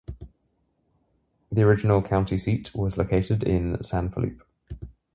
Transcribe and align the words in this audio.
The 1.51 1.61
original 1.61 2.01
county 2.01 2.35
seat 2.39 2.73
was 2.73 2.97
located 2.97 3.43
in 3.43 3.83
San 3.83 4.09
Felipe. 4.09 4.41